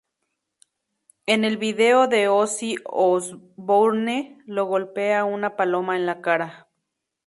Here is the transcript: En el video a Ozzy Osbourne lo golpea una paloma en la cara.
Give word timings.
En 1.27 1.43
el 1.45 1.57
video 1.57 2.01
a 2.01 2.09
Ozzy 2.33 2.75
Osbourne 2.85 4.35
lo 4.47 4.65
golpea 4.65 5.25
una 5.25 5.55
paloma 5.55 5.95
en 5.95 6.07
la 6.07 6.21
cara. 6.23 6.69